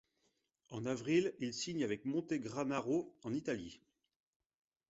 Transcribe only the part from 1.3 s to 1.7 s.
il